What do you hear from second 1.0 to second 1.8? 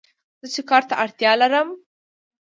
اړتیا لرم